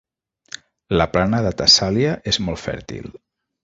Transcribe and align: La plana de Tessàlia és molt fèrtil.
La 1.01 1.05
plana 1.13 1.43
de 1.49 1.53
Tessàlia 1.61 2.19
és 2.35 2.43
molt 2.49 2.67
fèrtil. 2.67 3.19